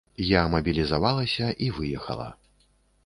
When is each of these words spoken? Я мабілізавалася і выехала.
Я 0.27 0.39
мабілізавалася 0.53 1.51
і 1.67 1.71
выехала. 1.77 2.27